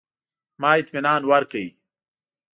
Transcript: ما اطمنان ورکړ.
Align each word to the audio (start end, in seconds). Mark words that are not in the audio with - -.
ما 0.61 0.71
اطمنان 0.79 1.21
ورکړ. 1.31 1.65